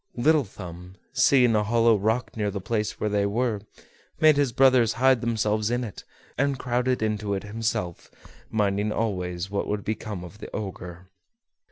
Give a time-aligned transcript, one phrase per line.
[0.15, 3.61] Little Thumb, seeing a hollow rock near the place where they were,
[4.19, 6.05] made his brothers hide themselves in it,
[6.39, 8.09] and crowded into it himself,
[8.49, 11.11] minding always what would become of the Ogre.